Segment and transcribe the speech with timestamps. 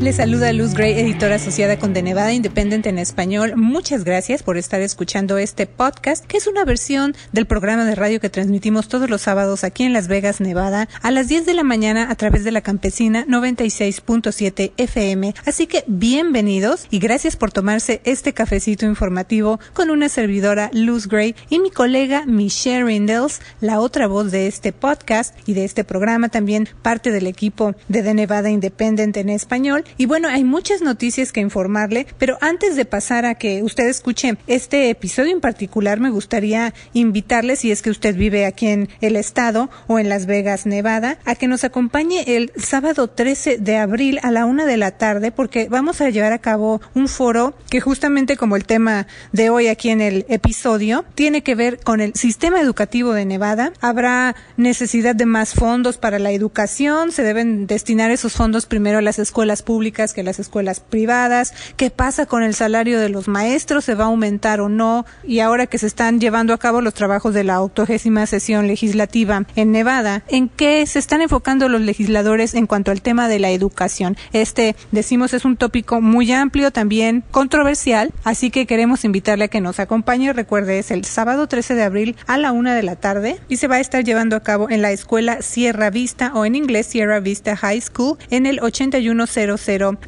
[0.00, 3.54] Les saluda Luz Gray, editora asociada con The Nevada Independent en español.
[3.56, 8.20] Muchas gracias por estar escuchando este podcast, que es una versión del programa de radio
[8.20, 11.62] que transmitimos todos los sábados aquí en Las Vegas, Nevada, a las 10 de la
[11.62, 15.34] mañana a través de la campesina 96.7 FM.
[15.46, 21.36] Así que bienvenidos y gracias por tomarse este cafecito informativo con una servidora Luz Gray
[21.48, 26.28] y mi colega Michelle Rindels, la otra voz de este podcast y de este programa,
[26.28, 31.32] también parte del equipo de The Nevada Independent en español y bueno, hay muchas noticias
[31.32, 36.10] que informarle, pero antes de pasar a que usted escuche este episodio en particular, me
[36.10, 40.66] gustaría invitarle, si es que usted vive aquí en el estado o en Las Vegas,
[40.66, 44.92] Nevada, a que nos acompañe el sábado 13 de abril a la una de la
[44.92, 49.50] tarde, porque vamos a llevar a cabo un foro que justamente como el tema de
[49.50, 53.72] hoy aquí en el episodio, tiene que ver con el sistema educativo de Nevada.
[53.80, 59.02] Habrá necesidad de más fondos para la educación, se deben destinar esos fondos primero a
[59.02, 59.71] las escuelas públicas
[60.14, 64.06] que las escuelas privadas, qué pasa con el salario de los maestros, se va a
[64.08, 67.60] aumentar o no, y ahora que se están llevando a cabo los trabajos de la
[67.60, 73.02] octogésima sesión legislativa en Nevada, ¿en qué se están enfocando los legisladores en cuanto al
[73.02, 74.16] tema de la educación?
[74.32, 79.60] Este, decimos, es un tópico muy amplio, también controversial, así que queremos invitarle a que
[79.60, 80.32] nos acompañe.
[80.32, 83.68] Recuerde, es el sábado 13 de abril a la una de la tarde y se
[83.68, 87.20] va a estar llevando a cabo en la escuela Sierra Vista o en inglés Sierra
[87.20, 89.61] Vista High School en el 8100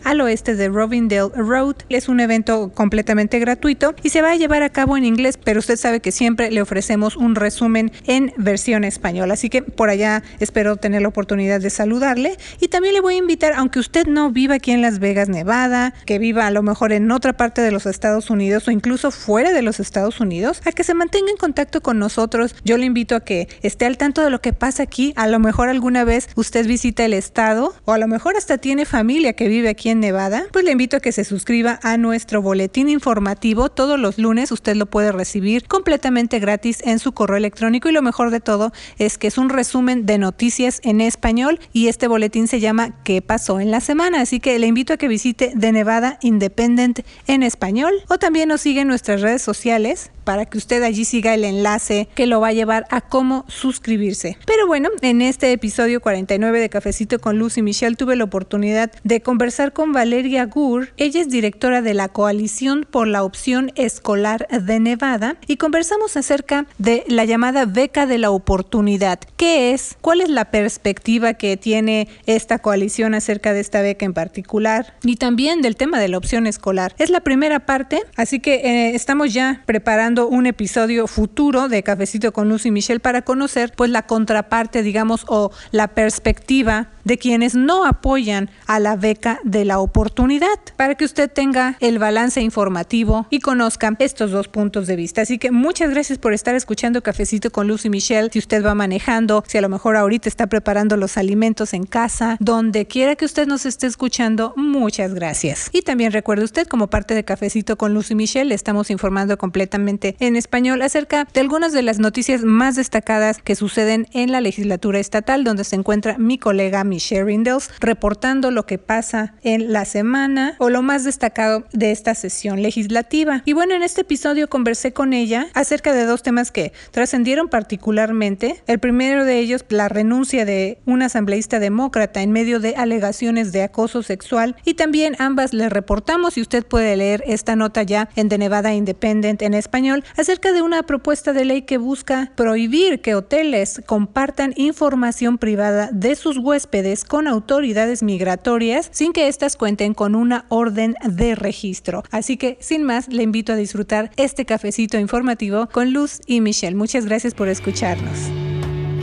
[0.04, 1.76] al oeste de Robindale Road.
[1.88, 5.60] Es un evento completamente gratuito y se va a llevar a cabo en inglés, pero
[5.60, 9.34] usted sabe que siempre le ofrecemos un resumen en versión española.
[9.34, 13.18] Así que por allá espero tener la oportunidad de saludarle y también le voy a
[13.18, 16.92] invitar, aunque usted no viva aquí en Las Vegas, Nevada, que viva a lo mejor
[16.92, 20.72] en otra parte de los Estados Unidos o incluso fuera de los Estados Unidos, a
[20.72, 22.56] que se mantenga en contacto con nosotros.
[22.64, 25.12] Yo le invito a que esté al tanto de lo que pasa aquí.
[25.16, 28.84] A lo mejor alguna vez usted visita el estado o a lo mejor hasta tiene
[28.84, 32.42] familia que vive aquí en Nevada, pues le invito a que se suscriba a nuestro
[32.42, 34.52] boletín informativo todos los lunes.
[34.52, 38.72] Usted lo puede recibir completamente gratis en su correo electrónico y lo mejor de todo
[38.98, 43.22] es que es un resumen de noticias en español y este boletín se llama ¿Qué
[43.22, 44.20] pasó en la semana?
[44.20, 48.60] Así que le invito a que visite The Nevada Independent en español o también nos
[48.60, 52.48] siga en nuestras redes sociales para que usted allí siga el enlace que lo va
[52.48, 54.38] a llevar a cómo suscribirse.
[54.46, 58.90] Pero bueno, en este episodio 49 de Cafecito con Luz y Michelle tuve la oportunidad
[59.04, 60.90] de conversar con Valeria Gur.
[60.96, 66.66] Ella es directora de la Coalición por la Opción Escolar de Nevada y conversamos acerca
[66.78, 69.18] de la llamada beca de la oportunidad.
[69.36, 69.96] ¿Qué es?
[70.00, 74.94] ¿Cuál es la perspectiva que tiene esta coalición acerca de esta beca en particular?
[75.02, 76.94] Y también del tema de la opción escolar.
[76.98, 82.32] Es la primera parte, así que eh, estamos ya preparando un episodio futuro de Cafecito
[82.32, 87.84] con Lucy Michelle para conocer pues la contraparte, digamos, o la perspectiva de quienes no
[87.84, 93.40] apoyan a la beca de la oportunidad, para que usted tenga el balance informativo y
[93.40, 95.22] conozca estos dos puntos de vista.
[95.22, 98.30] Así que muchas gracias por estar escuchando Cafecito con Lucy Michelle.
[98.32, 102.36] Si usted va manejando, si a lo mejor ahorita está preparando los alimentos en casa,
[102.40, 105.68] donde quiera que usted nos esté escuchando, muchas gracias.
[105.72, 109.36] Y también recuerde usted, como parte de Cafecito con Lucy y Michelle, le estamos informando
[109.38, 114.40] completamente en español acerca de algunas de las noticias más destacadas que suceden en la
[114.40, 119.84] legislatura estatal, donde se encuentra mi colega Michelle Rindels reportando lo que pasa en la
[119.84, 123.42] semana o lo más destacado de esta sesión legislativa.
[123.44, 128.62] Y bueno, en este episodio conversé con ella acerca de dos temas que trascendieron particularmente.
[128.68, 133.64] El primero de ellos, la renuncia de un asambleísta demócrata en medio de alegaciones de
[133.64, 138.28] acoso sexual y también ambas le reportamos y usted puede leer esta nota ya en
[138.28, 143.16] The Nevada Independent en español acerca de una propuesta de ley que busca prohibir que
[143.16, 150.14] hoteles compartan información privada de sus huéspedes con autoridades migratorias sin que éstas cuenten con
[150.14, 152.04] una orden de registro.
[152.10, 156.76] Así que, sin más, le invito a disfrutar este cafecito informativo con Luz y Michelle.
[156.76, 158.53] Muchas gracias por escucharnos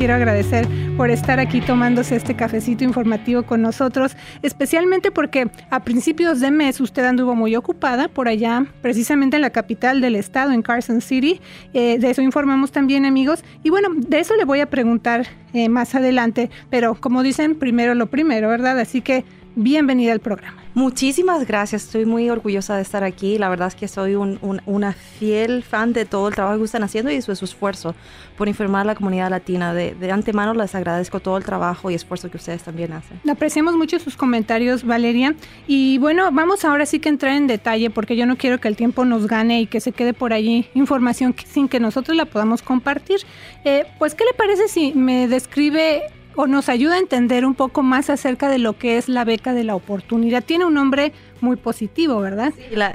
[0.01, 0.67] quiero agradecer
[0.97, 6.81] por estar aquí tomándose este cafecito informativo con nosotros, especialmente porque a principios de mes
[6.81, 11.39] usted anduvo muy ocupada por allá, precisamente en la capital del estado, en Carson City.
[11.75, 13.43] Eh, de eso informamos también, amigos.
[13.61, 17.93] Y bueno, de eso le voy a preguntar eh, más adelante, pero como dicen, primero
[17.93, 18.79] lo primero, ¿verdad?
[18.79, 19.23] Así que
[19.55, 20.60] bienvenida al programa.
[20.73, 23.37] Muchísimas gracias, estoy muy orgullosa de estar aquí.
[23.37, 27.11] La verdad es que soy una fiel fan de todo el trabajo que están haciendo
[27.11, 27.93] y de su, esfuerzo
[28.37, 29.73] por informar a la comunidad latina.
[29.73, 33.19] De, de, antemano les agradezco todo el trabajo y esfuerzo que ustedes también hacen.
[33.29, 35.35] Apreciamos mucho sus comentarios, Valeria.
[35.67, 38.77] Y bueno, vamos ahora sí que entrar en detalle porque yo no quiero que el
[38.77, 42.61] tiempo nos gane y que se quede por allí información sin que nosotros la podamos
[42.61, 43.19] compartir.
[43.65, 46.03] Eh, pues, ¿qué le parece si me describe
[46.35, 49.53] o nos ayuda a entender un poco más acerca de lo que es la beca
[49.53, 50.43] de la oportunidad.
[50.43, 52.53] Tiene un nombre muy positivo, ¿verdad?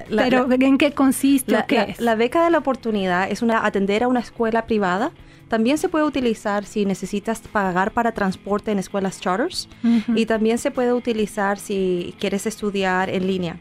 [0.08, 1.52] Pero ¿en qué consiste?
[1.52, 2.00] La, qué es?
[2.00, 5.12] la beca de la oportunidad es una atender a una escuela privada.
[5.48, 9.68] También se puede utilizar si necesitas pagar para transporte en escuelas charters
[10.14, 13.56] y también se puede utilizar si quieres estudiar en línea.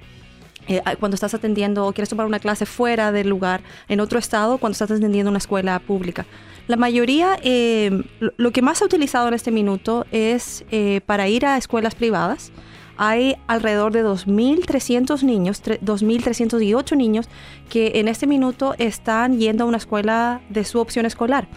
[0.68, 4.58] Eh, cuando estás atendiendo o quieres tomar una clase fuera del lugar, en otro estado,
[4.58, 6.26] cuando estás atendiendo una escuela pública.
[6.68, 8.04] La mayoría, eh,
[8.38, 11.94] lo que más se ha utilizado en este minuto es eh, para ir a escuelas
[11.94, 12.52] privadas.
[12.98, 17.30] Hay alrededor de 2.300 niños, 2.308 niños
[17.70, 21.48] que en este minuto están yendo a una escuela de su opción escolar.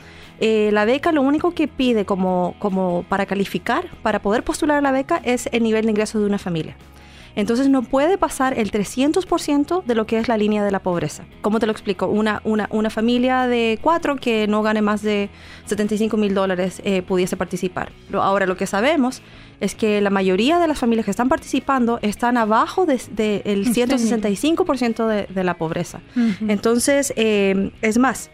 [0.40, 4.80] Eh, la beca lo único que pide como, como para calificar, para poder postular a
[4.82, 6.76] la beca, es el nivel de ingreso de una familia.
[7.38, 11.22] Entonces no puede pasar el 300% de lo que es la línea de la pobreza.
[11.40, 12.08] ¿Cómo te lo explico?
[12.08, 15.30] Una, una, familia de cuatro que no gane más de
[15.66, 17.92] 75 mil dólares eh, pudiese participar.
[18.12, 19.22] Ahora lo que sabemos
[19.60, 25.06] es que la mayoría de las familias que están participando están abajo del de, 165%
[25.06, 26.00] de, de, la pobreza.
[26.48, 28.30] Entonces, eh, es más,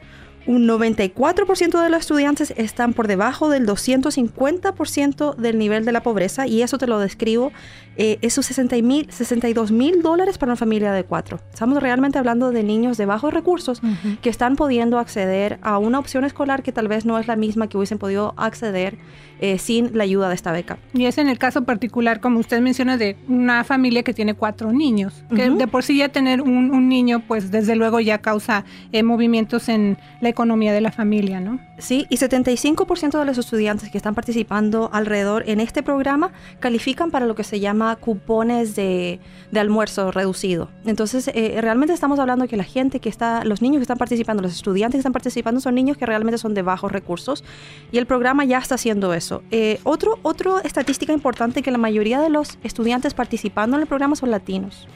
[0.47, 6.47] un 94% de los estudiantes están por debajo del 250% del nivel de la pobreza
[6.47, 7.53] y eso te lo describo,
[7.97, 11.41] eh, esos 60 mil, 62 mil dólares para una familia de cuatro.
[11.53, 13.81] Estamos realmente hablando de niños de bajos recursos
[14.21, 17.69] que están pudiendo acceder a una opción escolar que tal vez no es la misma
[17.69, 18.99] que hubiesen podido acceder
[19.41, 20.79] eh, sin la ayuda de esta beca.
[20.93, 24.73] Y es en el caso particular, como usted menciona, de una familia que tiene cuatro
[24.73, 29.03] niños, que de por sí ya tener un, niño, pues desde luego ya causa eh,
[29.03, 31.59] movimientos en la economía de la familia, ¿no?
[31.79, 36.31] Sí, y 75% de los estudiantes que están participando alrededor en este programa
[36.61, 39.21] califican para lo que se llama cupones de,
[39.55, 40.69] almuerzo reducido.
[40.85, 44.43] Entonces, eh, realmente estamos hablando que la gente que está, los niños que están participando,
[44.43, 47.45] los estudiantes que están participando son niños que realmente son de bajos recursos
[47.93, 49.24] y el programa ya está haciendo eso.
[49.51, 54.17] Eh, otro, otra estadística importante que la mayoría de los estudiantes participando en el programa
[54.17, 54.89] son latinos.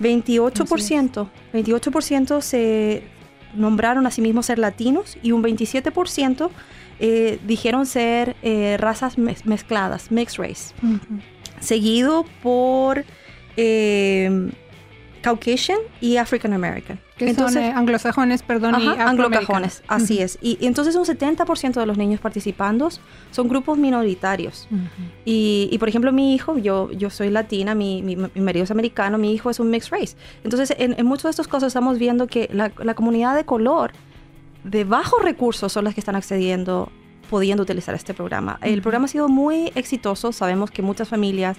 [0.00, 3.02] 28%, 28% se
[3.54, 6.50] nombraron a sí mismos ser latinos y un 27%
[6.98, 10.74] eh, dijeron ser eh, razas mezcladas, mixed race.
[11.60, 13.04] Seguido por
[15.26, 17.00] Caucasian y African American.
[17.16, 20.38] Que entonces, son eh, anglosajones, perdón, y anglosajones, así es.
[20.40, 22.88] Y, entonces un 70% de los niños participando
[23.32, 24.68] son grupos minoritarios.
[25.24, 29.34] y, por ejemplo, mi hijo, yo, yo soy latina, mi, mi, marido es americano, mi
[29.34, 30.16] hijo es un mixed race.
[30.44, 33.90] Entonces, en, en muchos de estos casos estamos viendo que la, la comunidad de color
[34.62, 36.92] de bajos recursos son las que están accediendo,
[37.28, 38.60] pudiendo utilizar este programa.
[38.62, 41.56] El programa ha sido muy exitoso, sabemos que muchas familias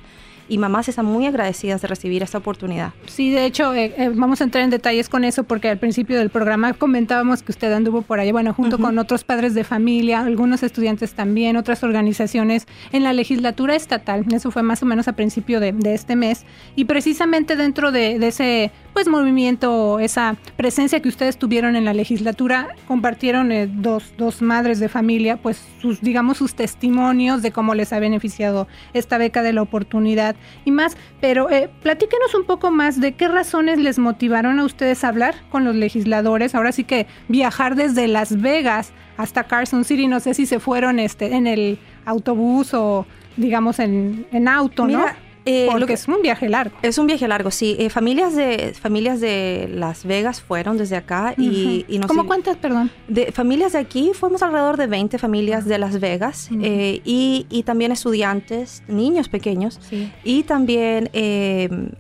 [0.50, 2.94] y mamás están muy agradecidas de recibir esta oportunidad.
[3.06, 6.18] Sí, de hecho, eh, eh, vamos a entrar en detalles con eso porque al principio
[6.18, 10.22] del programa comentábamos que usted anduvo por allá, bueno, junto con otros padres de familia,
[10.22, 14.26] algunos estudiantes también, otras organizaciones en la legislatura estatal.
[14.32, 16.46] Eso fue más o menos a principio de, este mes.
[16.76, 22.70] Y precisamente dentro de, ese pues movimiento, esa presencia que ustedes tuvieron en la legislatura,
[22.88, 27.94] compartieron eh, dos, dos madres de familia, pues sus, digamos, sus testimonios de cómo les
[27.94, 30.36] ha beneficiado esta beca de la oportunidad
[30.66, 30.98] y más.
[31.22, 35.36] Pero eh, platíquenos un poco más de qué razones les motivaron a ustedes a hablar
[35.50, 36.56] con los legisladores.
[36.56, 41.00] Ahora sí que viajar desde Las Vegas hasta Carson City, no sé si se fueron
[41.00, 45.06] este, en el autobús o digamos en, en auto, ¿no?
[45.48, 46.76] Eh, Porque es un viaje largo.
[46.82, 47.78] Es un viaje largo, sí.
[47.80, 52.92] Eh, familias de familias de Las Vegas fueron desde acá y, ¿Cómo cuántas, perdón?
[53.08, 57.94] De familias de aquí fuimos alrededor de 20 familias de Las Vegas eh, y, también
[57.94, 59.80] estudiantes, niños pequeños
[60.24, 61.10] y también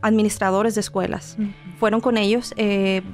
[0.02, 1.38] administradores de escuelas.
[1.80, 2.54] Fueron con ellos,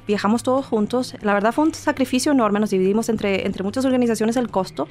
[0.06, 1.14] viajamos todos juntos.
[1.22, 4.88] La verdad fue un sacrificio enorme, nos dividimos entre, entre muchas organizaciones el costo.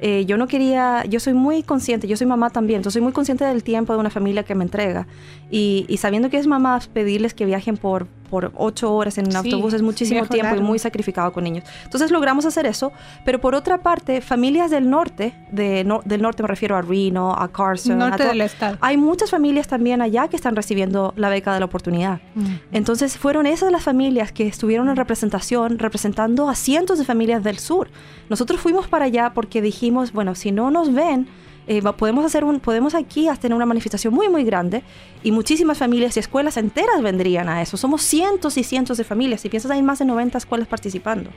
[0.00, 3.12] Eh, yo no quería, yo soy muy consciente, yo soy mamá también, entonces soy muy
[3.12, 5.06] consciente del tiempo de una familia que me entrega.
[5.50, 9.36] Y, y sabiendo que es mamá, pedirles que viajen por, por ocho horas en un
[9.36, 11.64] autobús es muchísimo tiempo y muy sacrificado con niños.
[11.84, 12.92] Entonces logramos hacer eso,
[13.24, 17.48] pero por otra parte, familias del norte, de, del norte me refiero a Reno, a
[17.48, 18.78] Carson, norte del estado.
[18.80, 22.20] hay muchas familias también allá que están recibiendo la beca de la oportunidad.
[22.34, 22.46] Mm.
[22.72, 27.58] Entonces fueron esas las familias que estuvieron en representación, representando a cientos de familias del
[27.58, 27.88] sur.
[28.28, 31.28] Nosotros fuimos para allá porque dijimos, bueno, si no nos ven,
[31.66, 34.82] eh, podemos hacer un, podemos aquí tener una manifestación muy muy grande
[35.22, 37.76] y muchísimas familias y escuelas enteras vendrían a eso.
[37.76, 39.40] Somos cientos y cientos de familias.
[39.40, 41.30] Si piensas hay más de 90 escuelas participando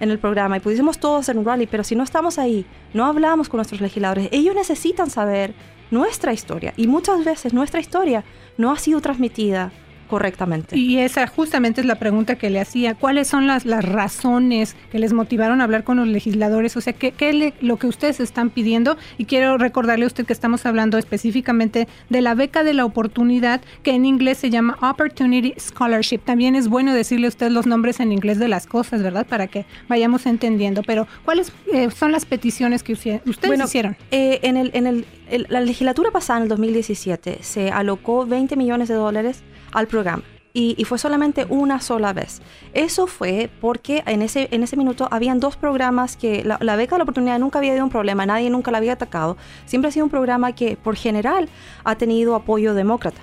[0.00, 2.64] en el programa y pudiésemos todos hacer un rally, pero si no estamos ahí,
[2.94, 5.54] no hablamos con nuestros legisladores, ellos necesitan saber
[5.90, 8.24] nuestra historia y muchas veces nuestra historia
[8.56, 9.72] no ha sido transmitida
[10.06, 10.76] correctamente.
[10.76, 12.94] Y esa justamente es la pregunta que le hacía.
[12.94, 16.76] ¿Cuáles son las, las razones que les motivaron a hablar con los legisladores?
[16.76, 18.96] O sea, ¿qué, es lo que ustedes están pidiendo?
[19.18, 23.60] Y quiero recordarle a usted que estamos hablando específicamente de la beca de la oportunidad,
[23.82, 26.18] que en inglés se llama Opportunity Scholarship.
[26.18, 29.26] También es bueno decirle a usted los nombres en inglés de las cosas, ¿verdad?
[29.26, 30.82] Para que vayamos entendiendo.
[30.82, 33.96] Pero, ¿cuáles eh, son las peticiones que ustedes hicieron?
[34.10, 35.06] Eh, en el, en el,
[35.48, 39.42] la legislatura pasada, en el 2017, se alocó 20 millones de dólares
[39.76, 40.22] al programa.
[40.58, 42.40] Y, fue solamente una sola vez.
[42.72, 47.00] Eso fue porque en ese, en ese minuto habían dos programas que la, beca de
[47.00, 49.36] la oportunidad nunca había sido un problema, nadie nunca la había atacado.
[49.66, 51.50] Siempre ha sido un programa que por general
[51.84, 53.20] ha tenido apoyo demócrata.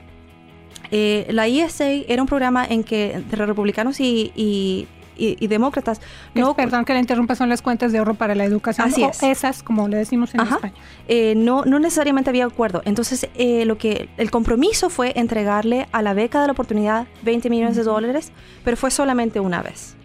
[0.92, 4.88] Eh, la ISA era un programa en que entre republicanos y y,
[5.48, 6.02] demócratas.
[6.34, 8.88] No, perdón que le interrumpa, son las cuentas de ahorro para la educación.
[8.88, 10.74] Así Esas, como le decimos en España.
[11.08, 12.82] Eh, no, no necesariamente había acuerdo.
[12.86, 17.50] Entonces, eh, lo que el compromiso fue entregarle a la beca de la oportunidad 20
[17.50, 18.32] millones de dólares,
[18.64, 19.96] pero fue solamente una vez.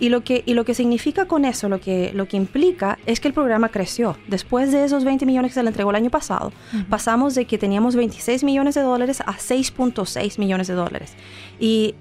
[0.00, 3.20] Y lo, que, y lo que significa con eso, lo que, lo que implica es
[3.20, 4.16] que el programa creció.
[4.26, 6.52] Después de esos 20 millones que se le entregó el año pasado,
[6.90, 11.12] pasamos de que teníamos 26 millones de dólares a 6.6 millones de dólares.
[11.60, 11.94] Y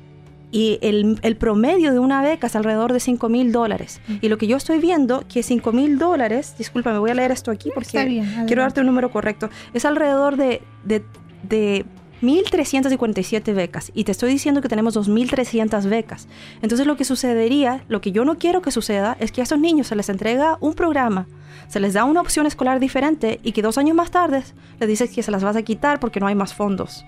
[0.53, 4.00] y el, el, promedio de una beca es alrededor de 5 mil dólares.
[4.22, 7.31] Y lo que yo estoy viendo, que 5 mil dólares, disculpa, me voy a leer
[7.31, 11.03] esto aquí porque quiero darte un número correcto, es alrededor de, de,
[11.41, 11.86] de
[12.22, 16.27] 1.347 becas y te estoy diciendo que tenemos 2.300 becas.
[16.62, 19.57] Entonces lo que sucedería, lo que yo no quiero que suceda, es que a esos
[19.57, 21.27] niños se les entrega un programa,
[21.67, 24.43] se les da una opción escolar diferente y que dos años más tarde
[24.79, 27.05] les dices que se las vas a quitar porque no hay más fondos.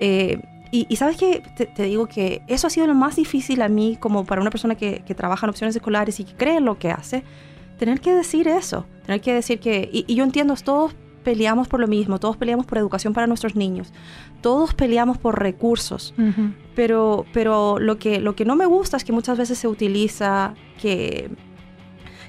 [0.00, 0.40] Eh,
[0.88, 4.24] y, sabes que te, digo que eso ha sido lo más difícil a mí como
[4.24, 7.22] para una persona que, trabaja en opciones escolares y que cree en lo que hace,
[7.78, 11.88] tener que decir eso, tener que decir que, y, yo entiendo, todos peleamos por lo
[11.88, 13.92] mismo, todos peleamos por educación para nuestros niños,
[14.40, 16.14] todos peleamos por recursos,
[16.74, 20.54] pero, pero lo, que, lo que no me gusta es que muchas veces se utiliza
[20.80, 21.30] que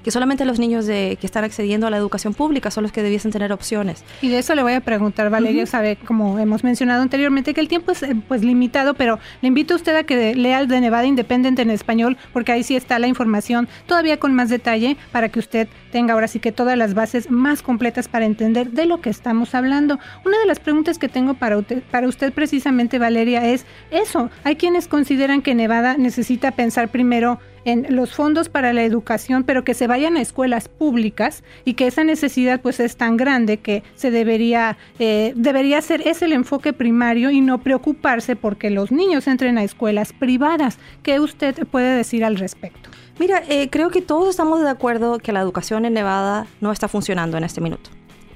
[0.08, 3.04] que solamente los niños de, que están accediendo a la educación pública son los que
[3.04, 4.06] debiesen tener opciones.
[4.22, 7.68] Y de eso le voy a preguntar, Valeria, sabe, como hemos mencionado anteriormente, que el
[7.68, 10.80] tiempo es eh, pues limitado, pero le invito a usted a que lea el de
[10.80, 15.28] Nevada Independent en español, porque ahí sí está la información todavía con más detalle para
[15.28, 19.02] que usted tenga ahora sí que todas las bases más completas para entender de lo
[19.02, 20.00] que estamos hablando.
[20.24, 24.30] Una de las preguntas que tengo para usted, para usted precisamente, Valeria, es eso.
[24.46, 29.66] Hay quienes consideran que Nevada necesita pensar primero en los fondos para la educación, pero
[29.66, 33.84] que se vayan a escuelas públicas y que esa necesidad pues es tan grande que
[33.96, 39.28] se debería, eh, debería ser, es el enfoque primario y no preocuparse porque los niños
[39.28, 40.80] entren a escuelas privadas.
[41.04, 42.90] ¿Qué usted puede decir al respecto?
[43.20, 46.88] Mira, eh, creo que todos estamos de acuerdo que la educación en Nevada no está
[46.88, 47.90] funcionando en este minuto.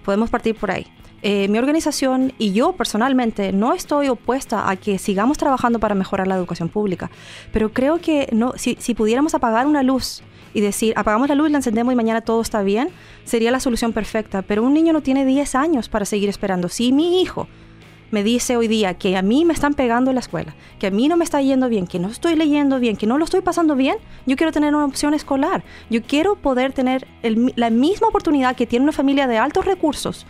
[0.03, 0.87] Podemos partir por ahí.
[1.23, 6.27] Eh, mi organización y yo personalmente no estoy opuesta a que sigamos trabajando para mejorar
[6.27, 7.11] la educación pública,
[7.51, 10.23] pero creo que no, si, si pudiéramos apagar una luz
[10.53, 12.89] y decir, apagamos la luz, la encendemos y mañana todo está bien,
[13.23, 14.41] sería la solución perfecta.
[14.41, 16.69] Pero un niño no tiene 10 años para seguir esperando.
[16.69, 17.47] Si mi hijo
[18.11, 20.91] me dice hoy día que a mí me están pegando en la escuela, que a
[20.91, 23.41] mí no me está yendo bien, que no estoy leyendo bien, que no lo estoy
[23.41, 25.63] pasando bien, yo quiero tener una opción escolar.
[25.89, 30.25] Yo quiero poder tener la misma oportunidad que tiene una familia de altos recursos,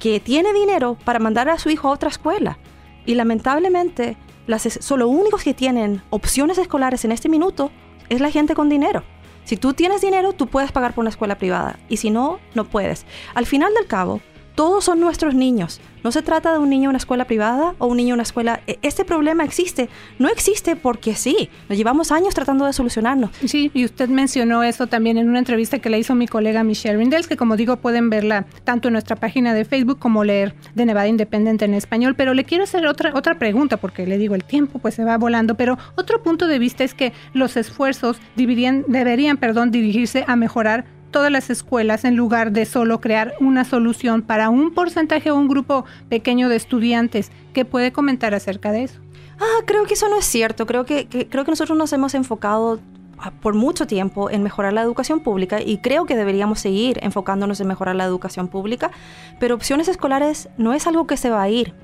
[0.00, 2.58] que tiene dinero para mandar a su hijo a otra escuela.
[3.06, 7.70] Y lamentablemente, las, solo únicos que tienen opciones escolares en este minuto
[8.08, 9.02] es la gente con dinero.
[9.44, 11.78] Si tú tienes dinero, tú puedes pagar por una escuela privada.
[11.88, 13.06] Y si no, no puedes.
[13.34, 14.20] Al final del cabo,
[14.54, 15.80] todos son nuestros niños.
[16.04, 18.22] No se trata de un niño en una escuela privada o un niño en una
[18.24, 18.60] escuela.
[18.66, 19.88] E, este problema existe.
[20.18, 21.48] No existe porque sí.
[21.68, 23.30] Nos llevamos años tratando de solucionarlo.
[23.44, 26.98] Sí, y usted mencionó eso también en una entrevista que le hizo mi colega Michelle
[26.98, 30.86] Rindels, que como digo pueden verla tanto en nuestra página de Facebook como leer de
[30.86, 32.14] Nevada Independiente en español.
[32.16, 35.16] Pero le quiero hacer otra, otra pregunta porque le digo el tiempo pues se va
[35.18, 35.54] volando.
[35.56, 40.84] Pero otro punto de vista es que los esfuerzos deberían, deberían perdón, dirigirse a mejorar
[41.12, 45.46] todas las escuelas en lugar de solo crear una solución para un porcentaje o un
[45.46, 47.30] grupo pequeño de estudiantes.
[47.52, 48.98] ¿Qué puede comentar acerca de eso?
[49.38, 50.66] Ah, creo que eso no es cierto.
[50.66, 52.80] Creo que, creo que nosotros nos hemos enfocado
[53.18, 57.60] ah, por mucho tiempo en mejorar la educación pública y creo que deberíamos seguir enfocándonos
[57.60, 58.90] en mejorar la educación pública,
[59.38, 61.74] pero opciones escolares no es algo que se va a ir.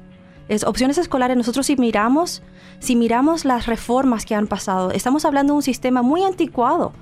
[0.49, 2.42] Es opciones escolares, nosotros si miramos,
[2.78, 6.94] si miramos las reformas que han pasado, estamos hablando de un sistema muy anticuado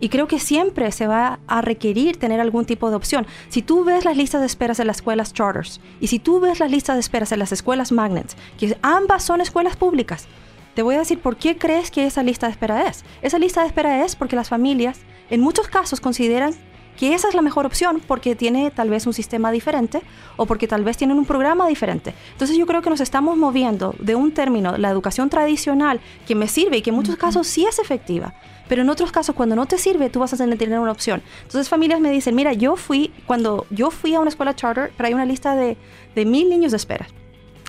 [0.00, 3.26] Y creo que siempre se va a requerir tener algún tipo de opción.
[3.50, 6.58] Si tú ves las listas de esperas en las escuelas charters y si tú ves
[6.58, 10.26] las listas de esperas en las escuelas magnets, que ambas son escuelas públicas,
[10.74, 13.04] te voy a decir por qué crees que esa lista de espera es.
[13.22, 16.54] Esa lista de espera es porque las familias en muchos casos consideran
[16.96, 20.02] que esa es la mejor opción porque tiene tal vez un sistema diferente
[20.36, 22.14] o porque tal vez tienen un programa diferente.
[22.32, 26.46] Entonces yo creo que nos estamos moviendo de un término, la educación tradicional, que me
[26.46, 28.34] sirve y que en muchos casos sí es efectiva,
[28.70, 31.22] pero en otros casos cuando no te sirve tú vas a tener, una opción.
[31.42, 35.16] Entonces familias me dicen, mira, yo fui, cuando yo fui a una escuela charter, traía
[35.16, 35.76] una lista de,
[36.14, 37.08] de mil niños de espera.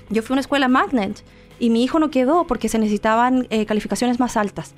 [0.10, 1.24] Yo fui a una escuela magnet
[1.58, 4.76] y mi hijo no quedó porque se necesitaban eh, calificaciones más altas.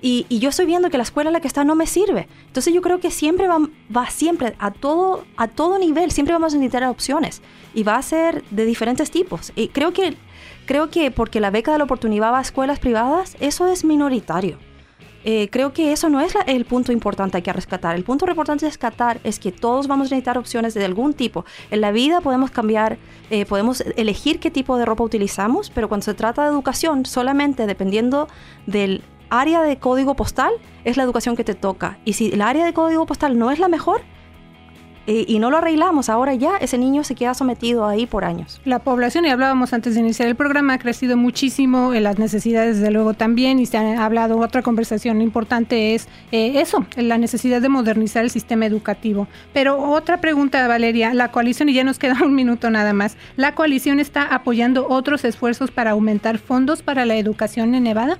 [0.00, 2.26] Y, yo estoy viendo que la escuela en la que está no me sirve.
[2.48, 3.58] Entonces yo creo que siempre va,
[3.96, 7.40] va siempre, a todo, a todo nivel, siempre vamos a necesitar opciones.
[7.72, 9.52] Y va a ser de diferentes tipos.
[9.54, 10.16] Y creo que,
[10.66, 14.58] creo que porque la beca de la oportunidad va a escuelas privadas, eso es minoritario.
[15.24, 17.96] Eh, creo que eso no es el punto importante que rescatar.
[17.96, 21.44] El punto importante de rescatar es que todos vamos a necesitar opciones de algún tipo.
[21.70, 22.98] En la vida podemos cambiar,
[23.30, 27.66] eh, podemos elegir qué tipo de ropa utilizamos, pero cuando se trata de educación, solamente
[27.66, 28.28] dependiendo
[28.66, 30.52] del área de código postal,
[30.84, 31.98] es la educación que te toca.
[32.04, 34.02] Y si el área de código postal no es la mejor,
[35.06, 38.60] y no lo arreglamos, ahora ya ese niño se queda sometido ahí por años.
[38.64, 42.78] La población, y hablábamos antes de iniciar el programa, ha crecido muchísimo, en las necesidades
[42.78, 47.60] desde luego también, y se ha hablado, otra conversación importante es eh, eso, la necesidad
[47.60, 49.26] de modernizar el sistema educativo.
[49.52, 53.54] Pero otra pregunta, Valeria, la coalición, y ya nos queda un minuto nada más, ¿la
[53.54, 58.18] coalición está apoyando otros esfuerzos para aumentar fondos para la educación en Nevada?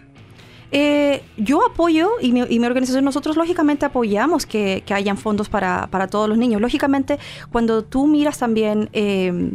[0.74, 6.08] Eh, yo apoyo y mi, organización, nosotros lógicamente apoyamos que, que hayan fondos para, para,
[6.08, 6.60] todos los niños.
[6.60, 7.18] Lógicamente,
[7.50, 8.88] cuando tú miras también...
[8.92, 9.52] Eh,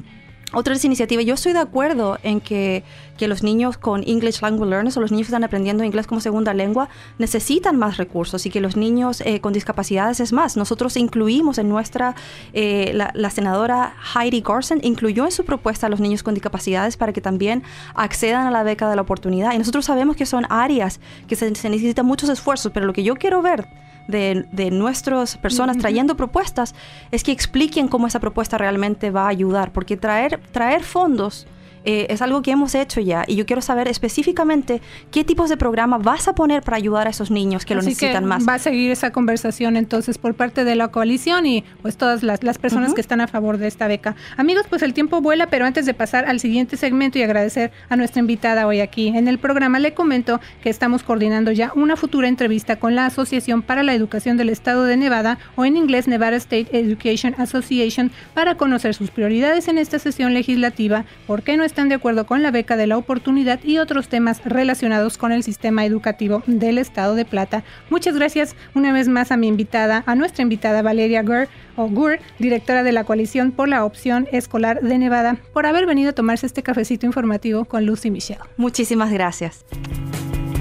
[0.54, 2.84] otras iniciativas, yo estoy de acuerdo en que,
[3.20, 6.54] los niños con English Language Learners o los niños que están aprendiendo inglés como segunda
[6.54, 6.88] lengua
[7.18, 10.56] necesitan más recursos y que los niños eh, con discapacidades es más.
[10.56, 12.16] Nosotros incluimos en nuestra,
[12.54, 17.12] eh, la, senadora Heidi Garson incluyó en su propuesta a los niños con discapacidades para
[17.12, 17.63] que también
[17.96, 19.54] accedan a la beca de la oportunidad.
[19.54, 23.16] Y nosotros sabemos que son áreas que se necesitan muchos esfuerzos, pero lo que yo
[23.16, 23.68] quiero ver
[24.08, 26.76] de, nuestras personas trayendo propuestas
[27.12, 31.48] es que expliquen cómo esa propuesta realmente va a ayudar, porque traer, traer fondos
[31.89, 35.56] eh, es algo que hemos hecho ya y yo quiero saber específicamente qué tipos de
[35.56, 38.46] programa vas a poner para ayudar a esos niños que lo necesitan más.
[38.46, 42.58] Va a seguir esa conversación entonces por parte de la coalición y pues todas las,
[42.58, 44.17] personas que están a favor de esta beca.
[44.36, 47.95] Amigos, pues el tiempo vuela, pero antes de pasar al siguiente segmento y agradecer a
[47.95, 52.28] nuestra invitada hoy aquí en el programa, le comento que estamos coordinando ya una futura
[52.28, 56.36] entrevista con la Asociación para la Educación del Estado de Nevada o en inglés Nevada
[56.36, 61.90] State Education Association para conocer sus prioridades en esta sesión legislativa, por qué no están
[61.90, 65.86] de acuerdo con la beca de la oportunidad y otros temas relacionados con el sistema
[65.86, 67.63] educativo del Estado de Plata.
[67.92, 72.18] Muchas gracias una vez más a mi invitada, a nuestra invitada Valeria Gur, o Gur,
[72.40, 76.48] directora de la Coalición por la Opción Escolar de Nevada, por haber venido a tomarse
[76.48, 78.42] este cafecito informativo con Lucy Michelle.
[78.58, 79.63] Muchísimas gracias.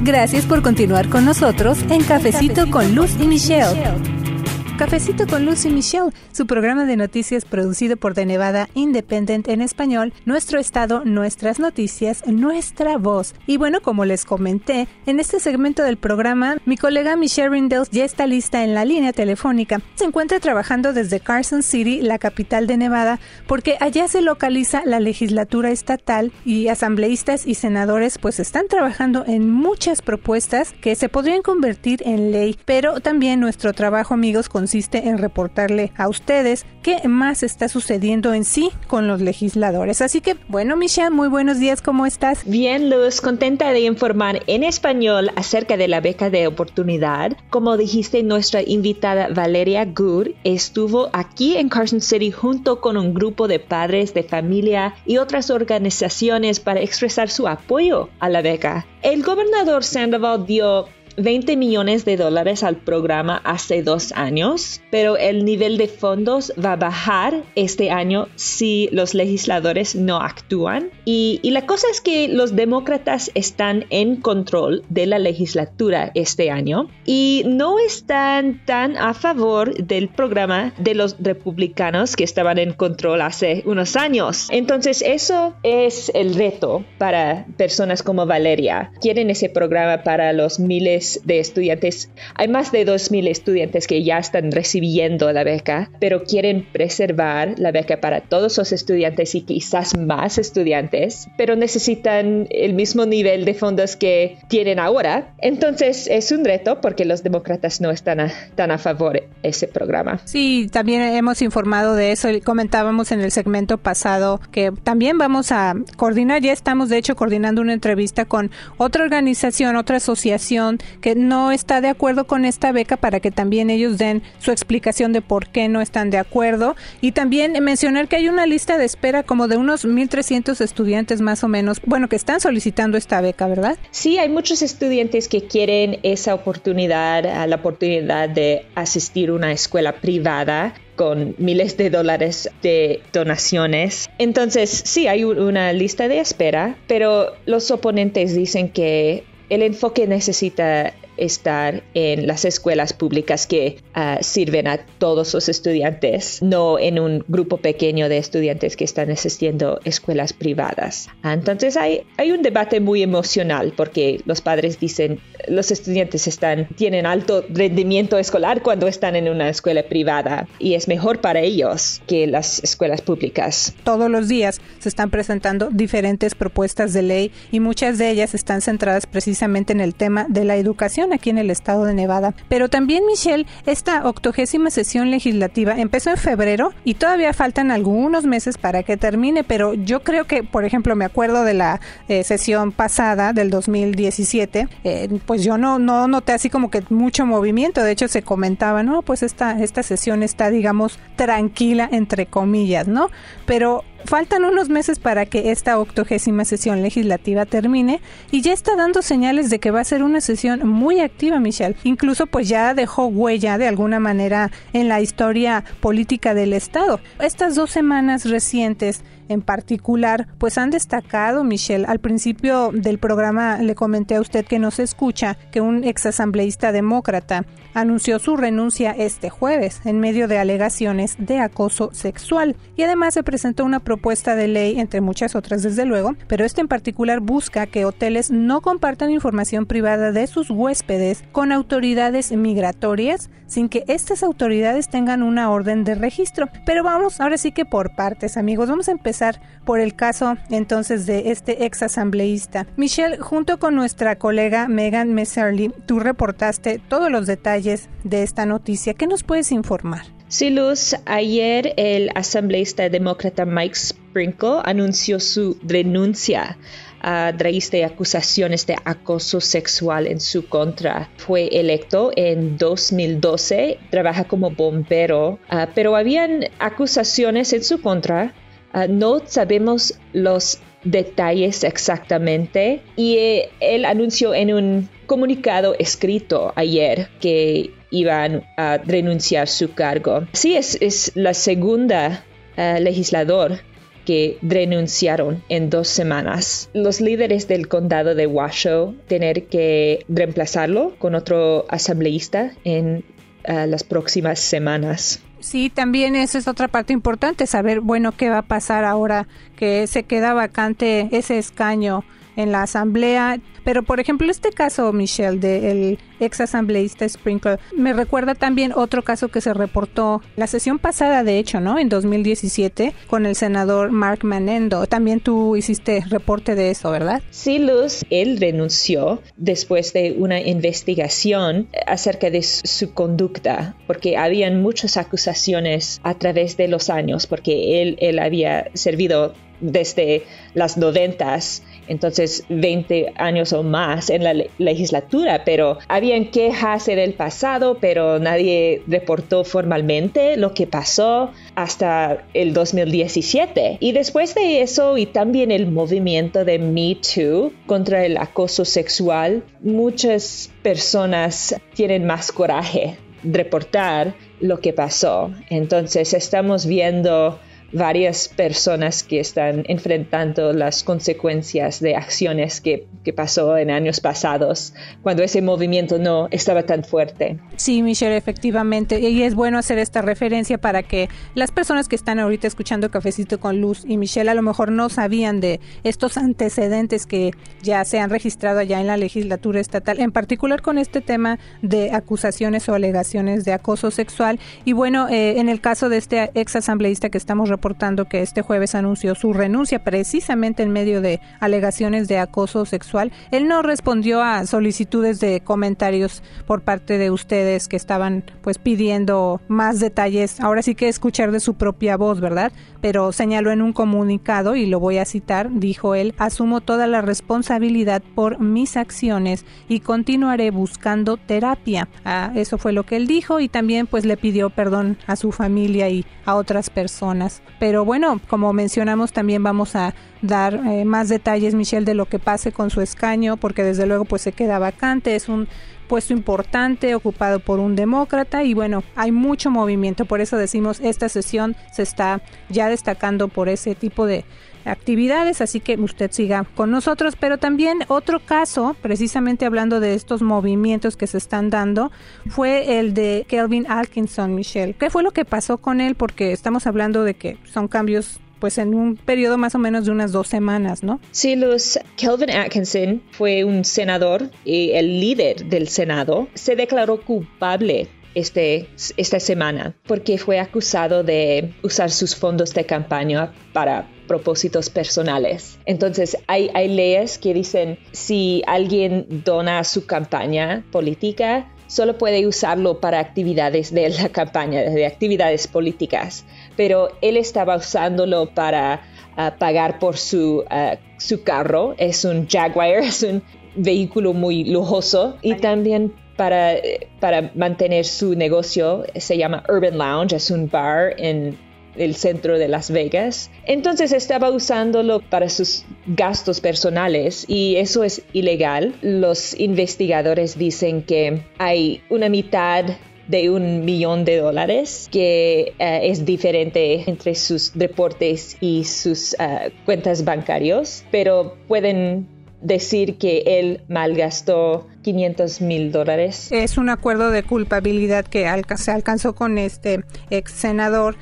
[0.03, 4.36] Gracias por continuar con nosotros en Cafecito, con Luz y Michelle.
[4.77, 10.13] Cafecito con Lucy Michelle, su programa de noticias producido por The Nevada Independent en español,
[10.27, 13.35] nuestro estado, nuestras noticias, nuestra voz.
[13.47, 18.05] Y bueno, como les comenté, en este segmento del programa, mi colega Michelle Rindels ya
[18.05, 19.81] está lista en la línea telefónica.
[19.95, 25.01] Se encuentra trabajando desde Carson City, la capital de Nevada, porque allá se localiza la
[25.01, 31.41] legislatura estatal y asambleístas y senadores pues están trabajando en muchas propuestas que se podrían
[31.41, 37.07] convertir en ley, pero también nuestro trabajo amigos con consiste en reportarle a ustedes qué
[37.07, 40.03] más está sucediendo en sí con los legisladores.
[40.03, 42.45] Así que, bueno, Michelle, muy buenos días, ¿cómo estás?
[42.45, 47.37] Bien, Luz, contenta de informar en español acerca de la beca de oportunidad.
[47.49, 53.47] Como dijiste, nuestra invitada Valeria Good estuvo aquí en Carson City junto con un grupo
[53.47, 58.85] de padres de familia y otras organizaciones para expresar su apoyo a la beca.
[59.03, 65.45] El gobernador Sandoval dio 20 millones de dólares al programa hace dos años, pero el
[65.45, 70.91] nivel de fondos va a bajar este año si los legisladores no actúan.
[71.05, 76.91] Y, la cosa es que los demócratas están en control de la legislatura este año
[77.07, 83.23] y no están tan a favor del programa de los republicanos que estaban en control
[83.23, 84.49] hace unos años.
[84.51, 88.93] Entonces eso es el reto para personas como Valeria.
[89.01, 94.03] Quieren ese programa para los miles miles de estudiantes, hay más de 2.000 estudiantes que
[94.03, 99.43] ya están recibiendo la beca, pero quieren preservar la beca para todos los estudiantes y
[99.43, 105.35] quizás más estudiantes, pero necesitan el mismo nivel de fondos que tienen ahora.
[105.39, 110.21] Entonces es un reto porque los demócratas no están tan a favor de ese programa.
[110.25, 115.53] Sí, también hemos informado de eso y comentábamos en el segmento pasado que también vamos
[115.53, 121.15] a coordinar, ya estamos de hecho coordinando una entrevista con otra organización, otra asociación que
[121.15, 125.23] no está de acuerdo con esta beca para que también ellos den su explicación de
[125.23, 129.23] por qué no están de acuerdo y también mencionar que hay una lista de espera
[129.23, 133.77] como de unos 1.300 estudiantes más o menos, bueno, que están solicitando esta beca, ¿verdad?
[133.91, 140.01] Sí, hay muchos estudiantes que quieren esa oportunidad, la oportunidad de asistir a una escuela
[140.01, 144.09] privada con miles de dólares de donaciones.
[144.19, 150.95] Entonces, sí, hay una lista de espera, pero los oponentes dicen que el enfoque necesita
[151.17, 157.25] estar en las escuelas públicas que ah, sirven a todos los estudiantes, no en un
[157.29, 161.09] grupo pequeño de estudiantes que están asistiendo escuelas privadas.
[161.25, 167.07] Entonces hay, hay un debate muy emocional porque los padres dicen los estudiantes están, tienen
[167.07, 172.27] alto rendimiento escolar cuando están en una escuela privada y es mejor para ellos que
[172.27, 173.75] las escuelas públicas.
[173.85, 178.61] Todos los días se están presentando diferentes propuestas de ley y muchas de ellas están
[178.61, 182.35] centradas precisamente en el tema de la educación aquí en el estado de Nevada.
[182.49, 188.59] Pero también, Michelle, esta octogésima sesión legislativa empezó en febrero y todavía faltan algunos meses
[188.59, 192.73] para que termine, pero yo creo que, por ejemplo, me acuerdo de la eh, sesión
[192.73, 197.93] pasada del 2017, eh, pues yo no, no noté así como que mucho movimiento, de
[197.93, 203.11] hecho se comentaba, no, pues esta, esta sesión está, digamos, tranquila, entre comillas, ¿no?
[203.47, 209.03] Pero Faltan unos meses para que esta octogésima sesión legislativa termine y ya está dando
[209.03, 211.75] señales de que va a ser una sesión muy activa, Michelle.
[211.83, 217.01] Incluso pues ya dejó huella de alguna manera en la historia política del Estado.
[217.19, 223.75] Estas dos semanas recientes en particular, pues han destacado, Michelle, al principio del programa le
[223.75, 229.83] comenté a usted que nos escucha que un exasambleísta demócrata anunció su renuncia este jueves
[229.85, 232.57] en medio de alegaciones de acoso sexual.
[232.75, 236.63] Y además se presentó una propuesta de ley entre muchas otras desde luego, pero este
[236.63, 243.31] en particular busca que hoteles no compartan información privada de sus huéspedes con autoridades migratorias
[243.47, 246.49] sin que estas autoridades tengan una orden de registro.
[246.65, 249.16] Pero vamos, ahora sí que por partes, amigos, vamos a empezar
[249.65, 252.67] por el caso entonces de este ex asambleísta.
[252.77, 258.95] Michelle, junto con nuestra colega Megan Messerly, tú reportaste todos los detalles de esta noticia.
[258.95, 260.07] ¿Qué nos puedes informar?
[260.29, 266.59] Sí, Luz, ayer el asambleísta demócrata Mike Sprinkle anunció su renuncia
[267.01, 271.09] a raíz acusaciones de acoso sexual en su contra.
[271.17, 278.35] Fue electo en 2012, trabaja como bombero, ah, pero habían acusaciones en su contra
[278.77, 287.09] Ah, no sabemos los detalles exactamente y eh, él anunció en un comunicado escrito ayer
[287.19, 290.27] que iban a renunciar su cargo.
[290.35, 292.23] Sí, es, la segunda
[292.59, 293.61] ah, legislador
[294.05, 296.69] que renunciaron en dos semanas.
[296.75, 303.05] Los líderes del condado de Washoe tener que reemplazarlo con otro asambleísta en
[303.49, 305.23] ah, las próximas semanas.
[305.47, 309.87] Sí, también esa es otra parte importante, saber, bueno, qué va a pasar ahora que
[309.87, 312.03] se queda vacante ese escaño
[312.35, 313.39] en la asamblea.
[313.67, 319.27] Pero, por ejemplo, este caso, Michelle, del ex asambleísta Sprinkle, me recuerda también otro caso
[319.27, 321.77] que se reportó la sesión pasada, de hecho, ¿no?
[321.77, 324.87] En 2017, con el senador Mark Manendo.
[324.87, 327.21] También tú hiciste reporte de eso, ¿verdad?
[327.31, 334.97] Sí, Luz, él renunció después de una investigación acerca de su conducta, porque habían muchas
[334.97, 340.25] acusaciones a través de los años, porque él, él había servido desde
[340.55, 347.15] las noventas entonces 20 años o más en la legislatura, pero habían quejas en el
[347.15, 353.79] pasado, pero nadie reportó formalmente lo que pasó hasta el 2017.
[353.81, 359.43] Y después de eso y también el movimiento de Me Too contra el acoso sexual,
[359.61, 365.33] muchas personas tienen más coraje reportar lo que pasó.
[365.51, 367.39] Entonces estamos viendo
[367.73, 374.75] varias personas que están enfrentando las consecuencias de acciones que, que, pasó en años pasados,
[375.03, 377.39] cuando ese movimiento no estaba tan fuerte.
[377.57, 379.01] Sí, Michelle, efectivamente.
[379.01, 383.41] Y es bueno hacer esta referencia para que las personas que están ahorita escuchando Cafecito
[383.41, 387.99] con Luz y Michelle a lo mejor no sabían de estos antecedentes que ya se
[387.99, 392.75] han registrado allá en la legislatura estatal, en particular con este tema de acusaciones o
[392.75, 394.39] alegaciones de acoso sexual.
[394.65, 398.43] Y bueno, eh, en el caso de este ex asambleísta que estamos reportando que este
[398.43, 404.23] jueves anunció su renuncia precisamente en medio de alegaciones de acoso sexual, él no respondió
[404.23, 410.61] a solicitudes de comentarios por parte de ustedes que estaban pues pidiendo más detalles, ahora
[410.61, 412.53] sí que escuchar de su propia voz, ¿verdad?
[412.83, 417.01] Pero señaló en un comunicado, y lo voy a citar, dijo él, asumo toda la
[417.01, 421.89] responsabilidad por mis acciones y continuaré buscando terapia.
[422.05, 425.33] Ah, eso fue lo que él dijo y también pues le pidió perdón a su
[425.33, 427.43] familia y a otras personas.
[427.59, 432.19] Pero bueno, como mencionamos, también vamos a dar eh, más detalles, Michelle, de lo que
[432.19, 435.49] pase con su escaño, porque desde luego pues se queda vacante, es un
[435.87, 441.09] puesto importante ocupado por un demócrata y bueno, hay mucho movimiento, por eso decimos esta
[441.09, 444.25] sesión se está ya destacando por ese tipo de
[444.67, 447.15] actividades, así que usted siga con nosotros.
[447.19, 451.91] Pero también otro caso, precisamente hablando de estos movimientos que se están dando,
[452.29, 454.75] fue el de Kelvin Atkinson, Michelle.
[454.75, 455.95] ¿Qué fue lo que pasó con él?
[455.95, 459.91] Porque estamos hablando de que son cambios pues en un periodo más o menos de
[459.91, 461.01] unas dos semanas, ¿no?
[461.11, 461.79] Sí, Luz.
[461.97, 466.29] Kelvin Atkinson fue un senador y el líder del Senado.
[466.35, 473.33] Se declaró culpable este, esta semana porque fue acusado de usar sus fondos de campaña
[473.53, 475.59] para propósitos personales.
[475.67, 482.81] Entonces, hay, hay leyes que dicen si alguien dona su campaña política, solo puede usarlo
[482.81, 486.25] para actividades de la campaña, de actividades políticas.
[486.57, 488.83] Pero él estaba usándolo para
[489.17, 491.75] ah, pagar por su, ah, su carro.
[491.79, 493.23] Es un Jaguar, es un
[493.57, 495.17] vehículo muy lujoso.
[495.23, 496.55] Y también para,
[497.01, 501.39] para mantener su negocio, se llama Urban Lounge, es un bar en
[501.77, 503.31] el centro de Las Vegas.
[503.45, 508.75] Entonces estaba usándolo para sus gastos personales y eso es ilegal.
[508.83, 512.65] Los investigadores dicen que hay una mitad
[513.09, 519.51] de un millón de dólares que eh, es diferente entre sus reportes y sus uh,
[519.65, 522.09] cuentas bancarios, pero pueden
[522.43, 526.31] decir que él malgastó 500 mil dólares.
[526.31, 530.97] Es un acuerdo de culpabilidad que se alcanzó con este ex senador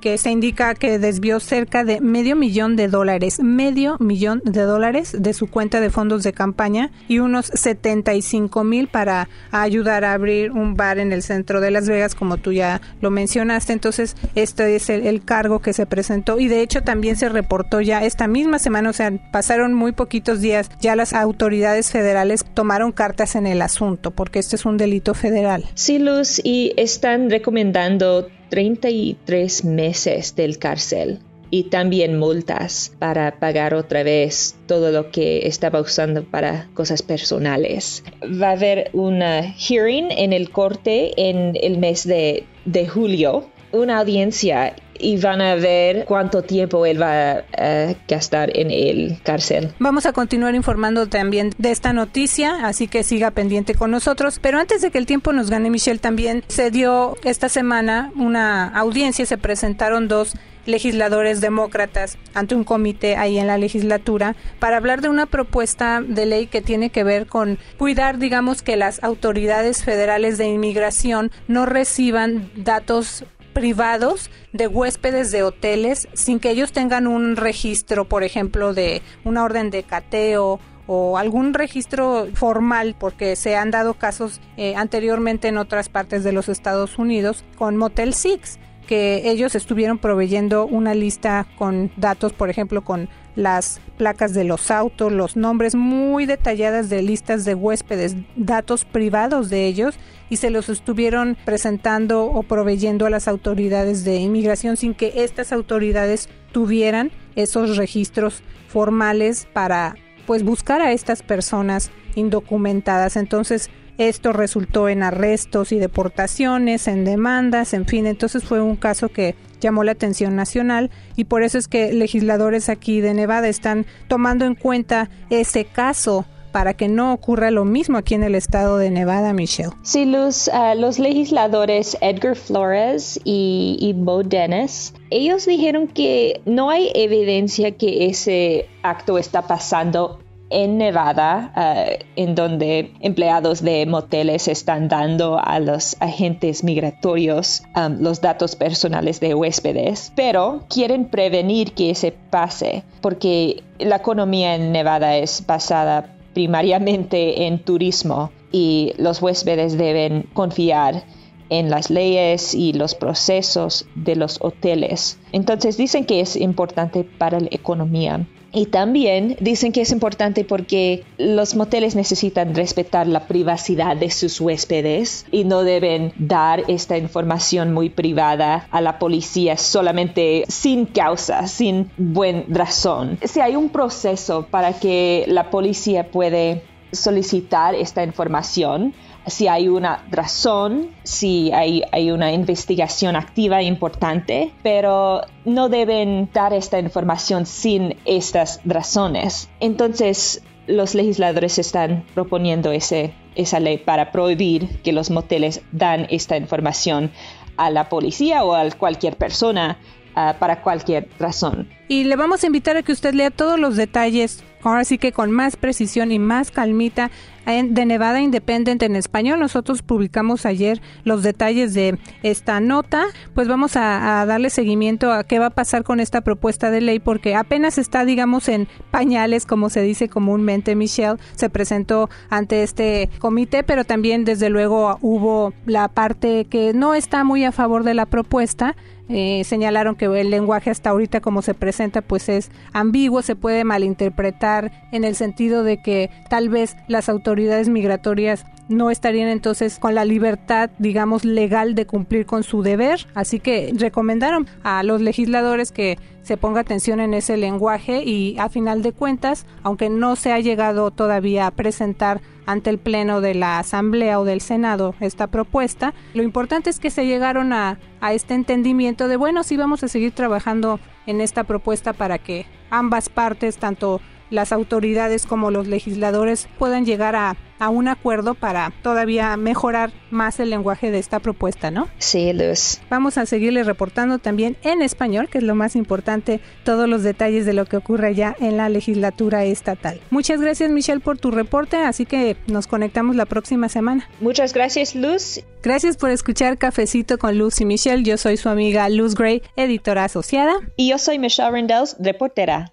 [0.00, 5.16] que se indica que desvió cerca de medio millón de dólares, medio millón de dólares
[5.18, 10.52] de su cuenta de fondos de campaña y unos 75 mil para ayudar a abrir
[10.52, 13.72] un bar en el centro de Las Vegas, como tú ya lo mencionaste.
[13.72, 18.04] Entonces, este es el, cargo que se presentó y de hecho también se reportó ya
[18.04, 23.34] esta misma semana, o sea, pasaron muy poquitos días, ya las autoridades federales tomaron cartas
[23.34, 25.64] en el asunto, porque este es un delito federal.
[25.74, 34.02] Sí, Luz, y están recomendando 33 meses del cárcel y también multas para pagar otra
[34.02, 38.04] vez todo lo que estaba usando para cosas personales.
[38.22, 43.98] Va a haber una hearing en el corte en el mes de, de julio, una
[43.98, 49.72] audiencia y van a ver cuánto tiempo él va a gastar en el cárcel.
[49.78, 54.38] Vamos a continuar informando también de esta noticia, así que siga pendiente con nosotros.
[54.40, 58.68] Pero antes de que el tiempo nos gane, Michelle, también se dio esta semana una
[58.68, 60.34] audiencia, se presentaron dos
[60.66, 66.26] legisladores demócratas ante un comité ahí en la legislatura para hablar de una propuesta de
[66.26, 71.64] ley que tiene que ver con cuidar, digamos, que las autoridades federales de inmigración no
[71.64, 78.74] reciban datos privados de huéspedes de hoteles sin que ellos tengan un registro, por ejemplo,
[78.74, 84.74] de una orden de cateo o algún registro formal, porque se han dado casos eh,
[84.74, 90.66] anteriormente en otras partes de los Estados Unidos con Motel Six que ellos estuvieron proveyendo
[90.66, 96.24] una lista con datos, por ejemplo, con las placas de los autos, los nombres muy
[96.24, 99.96] detalladas de listas de huéspedes, datos privados de ellos
[100.30, 105.52] y se los estuvieron presentando o proveyendo a las autoridades de inmigración sin que estas
[105.52, 109.96] autoridades tuvieran esos registros formales para
[110.26, 113.16] pues buscar a estas personas indocumentadas.
[113.16, 119.08] Entonces, esto resultó en arrestos y deportaciones, en demandas, en fin, entonces fue un caso
[119.08, 123.86] que llamó la atención nacional y por eso es que legisladores aquí de Nevada están
[124.06, 128.78] tomando en cuenta ese caso para que no ocurra lo mismo aquí en el estado
[128.78, 129.70] de Nevada, Michelle.
[129.82, 136.90] Sí, uh, los legisladores Edgar Flores y, y Bo Dennis, ellos dijeron que no hay
[136.94, 144.88] evidencia que ese acto está pasando en Nevada, uh, en donde empleados de moteles están
[144.88, 151.94] dando a los agentes migratorios um, los datos personales de huéspedes, pero quieren prevenir que
[151.94, 159.76] se pase, porque la economía en Nevada es basada primariamente en turismo y los huéspedes
[159.76, 161.04] deben confiar
[161.50, 165.18] en las leyes y los procesos de los hoteles.
[165.32, 168.26] Entonces dicen que es importante para la economía.
[168.52, 174.40] Y también dicen que es importante porque los moteles necesitan respetar la privacidad de sus
[174.40, 181.46] huéspedes y no deben dar esta información muy privada a la policía solamente sin causa,
[181.46, 183.18] sin buen razón.
[183.22, 188.94] Si hay un proceso para que la policía puede solicitar esta información,
[189.30, 196.78] si hay una razón, si hay, una investigación activa importante, pero no deben dar esta
[196.78, 199.48] información sin estas razones.
[199.60, 207.10] Entonces, los legisladores están proponiendo esa ley para prohibir que los moteles dan esta información
[207.56, 209.78] a la policía o a cualquier persona
[210.16, 211.68] uh, para cualquier razón.
[211.88, 215.12] Y le vamos a invitar a que usted lea todos los detalles, ahora sí que
[215.12, 217.10] con más precisión y más calmita,
[217.48, 219.40] de Nevada Independent en español.
[219.40, 223.06] Nosotros publicamos ayer los detalles de esta nota.
[223.34, 226.82] Pues vamos a, a, darle seguimiento a qué va a pasar con esta propuesta de
[226.82, 231.16] ley, porque apenas está, digamos, en pañales, como se dice comúnmente, Michelle.
[231.36, 237.24] Se presentó ante este comité, pero también, desde luego, hubo la parte que no está
[237.24, 238.76] muy a favor de la propuesta.
[239.08, 243.64] Eh, señalaron que el lenguaje hasta ahorita como se presenta pues es ambiguo, se puede
[243.64, 249.94] malinterpretar en el sentido de que tal vez las autoridades migratorias no estarían entonces con
[249.94, 253.06] la libertad, digamos, legal de cumplir con su deber.
[253.14, 258.50] Así que recomendaron a los legisladores que se ponga atención en ese lenguaje y a
[258.50, 263.34] final de cuentas, aunque no se ha llegado todavía a presentar ante el Pleno de
[263.34, 268.14] la Asamblea o del Senado esta propuesta, lo importante es que se llegaron a, a
[268.14, 273.10] este entendimiento de, bueno, sí vamos a seguir trabajando en esta propuesta para que ambas
[273.10, 279.36] partes, tanto las autoridades como los legisladores puedan llegar a, a, un acuerdo para todavía
[279.36, 281.88] mejorar más el lenguaje de esta propuesta, ¿no?
[281.98, 282.80] Sí, Luz.
[282.90, 287.46] Vamos a seguirle reportando también en español, que es lo más importante, todos los detalles
[287.46, 290.00] de lo que ocurre ya en la legislatura estatal.
[290.10, 294.08] Muchas gracias, Michelle, por tu reporte, así que nos conectamos la próxima semana.
[294.20, 295.40] Muchas gracias, Luz.
[295.62, 298.02] Gracias por escuchar Cafecito con Luz y Michelle.
[298.02, 300.54] Yo soy su amiga Luz Gray, editora asociada.
[300.76, 302.72] Y yo soy Michelle Rendells, reportera.